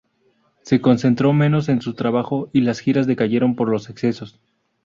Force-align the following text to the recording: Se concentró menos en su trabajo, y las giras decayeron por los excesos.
Se 0.63 0.81
concentró 0.81 1.31
menos 1.31 1.69
en 1.69 1.79
su 1.79 1.93
trabajo, 1.93 2.49
y 2.53 2.61
las 2.61 2.79
giras 2.79 3.05
decayeron 3.05 3.55
por 3.55 3.69
los 3.69 3.87
excesos. 3.87 4.39